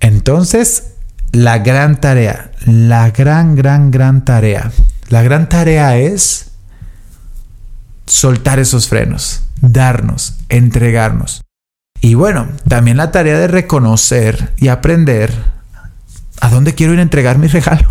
Entonces, 0.00 0.94
la 1.30 1.58
gran 1.58 2.00
tarea, 2.00 2.50
la 2.66 3.10
gran, 3.10 3.54
gran, 3.54 3.92
gran 3.92 4.24
tarea 4.24 4.72
la 5.10 5.22
gran 5.22 5.48
tarea 5.48 5.98
es 5.98 6.52
soltar 8.06 8.58
esos 8.58 8.88
frenos, 8.88 9.42
darnos, 9.60 10.38
entregarnos. 10.48 11.42
Y 12.00 12.14
bueno, 12.14 12.48
también 12.68 12.96
la 12.96 13.10
tarea 13.10 13.38
de 13.38 13.48
reconocer 13.48 14.52
y 14.56 14.68
aprender 14.68 15.32
a 16.40 16.48
dónde 16.48 16.74
quiero 16.74 16.94
ir 16.94 17.00
a 17.00 17.02
entregar 17.02 17.38
mi 17.38 17.46
regalo. 17.48 17.88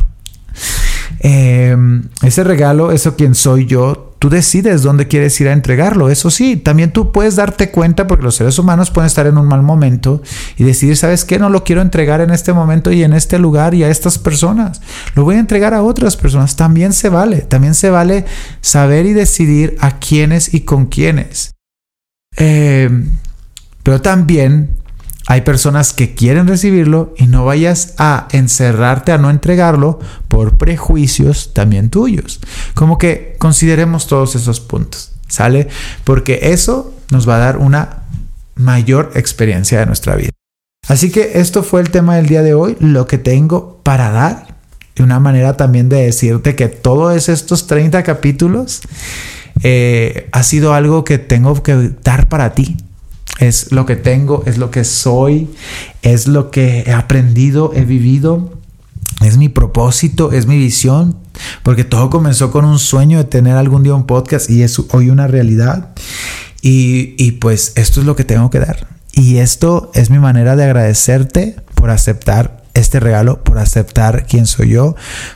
Em, 1.19 2.09
ese 2.21 2.43
regalo, 2.45 2.91
eso 2.91 3.15
quien 3.15 3.35
soy 3.35 3.65
yo, 3.65 4.08
tú 4.19 4.29
decides 4.29 4.83
dónde 4.83 5.07
quieres 5.07 5.39
ir 5.41 5.47
a 5.47 5.53
entregarlo. 5.53 6.09
Eso 6.09 6.29
sí, 6.29 6.57
también 6.57 6.91
tú 6.91 7.11
puedes 7.11 7.37
darte 7.37 7.71
cuenta 7.71 8.05
porque 8.05 8.25
los 8.25 8.35
seres 8.35 8.59
humanos 8.59 8.91
pueden 8.91 9.07
estar 9.07 9.25
en 9.25 9.37
un 9.37 9.47
mal 9.47 9.63
momento 9.63 10.21
y 10.57 10.65
decidir, 10.65 10.97
¿sabes 10.97 11.23
qué? 11.23 11.39
No 11.39 11.49
lo 11.49 11.63
quiero 11.63 11.81
entregar 11.81 12.19
en 12.21 12.29
este 12.29 12.51
momento 12.53 12.91
y 12.91 13.03
en 13.03 13.13
este 13.13 13.39
lugar 13.39 13.73
y 13.73 13.83
a 13.83 13.89
estas 13.89 14.19
personas. 14.19 14.81
Lo 15.15 15.23
voy 15.23 15.35
a 15.35 15.39
entregar 15.39 15.73
a 15.73 15.81
otras 15.81 16.17
personas. 16.17 16.57
También 16.57 16.91
se 16.91 17.07
vale. 17.09 17.37
También 17.41 17.73
se 17.73 17.89
vale 17.89 18.25
saber 18.61 19.05
y 19.05 19.13
decidir 19.13 19.77
a 19.79 19.99
quiénes 19.99 20.53
y 20.53 20.61
con 20.61 20.87
quiénes. 20.87 21.53
Eh, 22.37 22.89
pero 23.83 24.01
también 24.01 24.78
hay 25.29 25.41
personas 25.41 25.93
que 25.93 26.15
quieren 26.15 26.47
recibirlo 26.47 27.13
y 27.15 27.27
no 27.27 27.45
vayas 27.45 27.93
a 27.99 28.27
encerrarte 28.31 29.11
a 29.11 29.19
no 29.19 29.29
entregarlo 29.29 29.99
por 30.27 30.57
prejuicios 30.57 31.53
también 31.53 31.91
tuyos. 31.91 32.39
Como 32.73 32.97
que 32.97 33.35
consideremos 33.37 34.07
todos 34.07 34.33
esos 34.33 34.59
puntos, 34.59 35.11
¿sale? 35.27 35.67
Porque 36.03 36.39
eso 36.41 36.95
nos 37.11 37.29
va 37.29 37.35
a 37.35 37.39
dar 37.39 37.57
una 37.57 38.05
mayor 38.55 39.11
experiencia 39.13 39.79
de 39.79 39.85
nuestra 39.85 40.15
vida. 40.15 40.31
Así 40.87 41.11
que 41.11 41.33
esto 41.35 41.61
fue 41.61 41.81
el 41.81 41.91
tema 41.91 42.15
del 42.15 42.25
día 42.25 42.41
de 42.41 42.55
hoy, 42.55 42.75
lo 42.79 43.05
que 43.05 43.19
tengo 43.19 43.81
para 43.83 44.09
dar. 44.09 44.55
Y 44.95 45.03
una 45.03 45.19
manera 45.19 45.55
también 45.55 45.89
de 45.89 46.05
decirte 46.05 46.55
que 46.55 46.69
todos 46.69 47.29
estos 47.29 47.67
30 47.67 48.01
capítulos 48.01 48.81
eh, 49.61 50.27
ha 50.31 50.41
sido 50.41 50.73
algo 50.73 51.03
que 51.03 51.19
tengo 51.19 51.61
que 51.61 51.91
dar 52.01 52.29
para 52.29 52.55
ti 52.55 52.77
es 53.39 53.71
lo 53.71 53.85
que 53.85 53.95
tengo, 53.95 54.43
es 54.45 54.57
lo 54.57 54.69
que 54.69 54.83
soy, 54.83 55.49
es 56.01 56.27
lo 56.27 56.51
que 56.51 56.83
he 56.85 56.93
aprendido, 56.93 57.71
he 57.73 57.85
vivido, 57.85 58.51
es 59.21 59.37
mi 59.37 59.49
propósito, 59.49 60.31
es 60.31 60.45
mi 60.45 60.57
visión, 60.57 61.17
porque 61.63 61.83
todo 61.83 62.09
comenzó 62.09 62.51
con 62.51 62.65
un 62.65 62.79
sueño 62.79 63.17
de 63.17 63.23
tener 63.23 63.55
algún 63.55 63.83
día 63.83 63.95
un 63.95 64.05
podcast 64.05 64.49
y 64.49 64.63
es 64.63 64.79
hoy 64.91 65.09
una 65.09 65.27
realidad. 65.27 65.89
Y, 66.61 67.15
y 67.17 67.33
pues 67.33 67.73
esto 67.75 68.01
es 68.01 68.05
lo 68.05 68.15
que 68.15 68.25
tengo 68.25 68.49
que 68.49 68.59
dar. 68.59 68.87
Y 69.13 69.37
esto 69.37 69.91
es 69.93 70.09
mi 70.09 70.19
manera 70.19 70.55
de 70.55 70.65
agradecerte 70.65 71.55
por 71.75 71.89
aceptar 71.89 72.63
este 72.73 72.99
regalo, 72.99 73.43
por 73.43 73.57
aceptar 73.57 74.25
quién 74.27 74.45
soy 74.45 74.69
yo, 74.69 74.95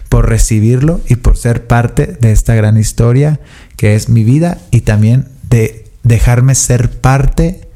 por 0.10 0.30
recibirlo 0.30 1.02
y 1.08 1.16
por 1.16 1.38
ser 1.38 1.68
parte 1.68 2.18
de 2.20 2.32
esta 2.32 2.56
gran 2.56 2.78
historia 2.78 3.40
que 3.78 3.96
es 3.96 4.10
mi 4.10 4.24
vida 4.24 4.60
y 4.72 4.82
también 4.82 5.28
de 5.50 5.92
dejarme 6.04 6.56
ser 6.56 6.90
parte 6.90 7.70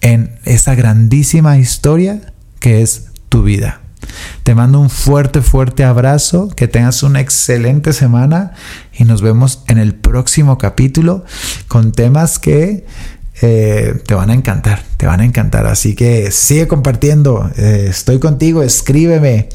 en 0.00 0.38
esa 0.44 0.74
grandísima 0.74 1.58
historia 1.58 2.32
que 2.60 2.82
es 2.82 3.08
tu 3.28 3.42
vida. 3.42 3.80
Te 4.42 4.54
mando 4.54 4.80
un 4.80 4.90
fuerte, 4.90 5.42
fuerte 5.42 5.84
abrazo, 5.84 6.48
que 6.48 6.68
tengas 6.68 7.02
una 7.02 7.20
excelente 7.20 7.92
semana 7.92 8.52
y 8.96 9.04
nos 9.04 9.22
vemos 9.22 9.64
en 9.66 9.78
el 9.78 9.94
próximo 9.94 10.56
capítulo 10.58 11.24
con 11.66 11.92
temas 11.92 12.38
que 12.38 12.86
eh, 13.42 13.94
te 14.06 14.14
van 14.14 14.30
a 14.30 14.34
encantar, 14.34 14.82
te 14.96 15.06
van 15.06 15.20
a 15.20 15.24
encantar. 15.24 15.66
Así 15.66 15.94
que 15.94 16.30
sigue 16.30 16.66
compartiendo, 16.66 17.50
eh, 17.56 17.86
estoy 17.90 18.18
contigo, 18.18 18.62
escríbeme. 18.62 19.48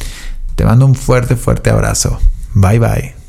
Te 0.55 0.65
mando 0.65 0.85
un 0.85 0.95
fuerte, 0.95 1.35
fuerte 1.35 1.69
abrazo. 1.69 2.19
Bye 2.53 2.79
bye. 2.79 3.22